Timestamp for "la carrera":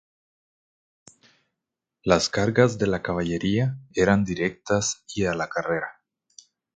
5.35-6.01